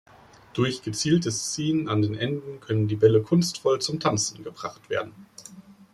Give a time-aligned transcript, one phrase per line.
[0.53, 5.27] Durch gezieltes Ziehen an den Enden können die Bälle kunstvoll zum "Tanzen" gebracht werden.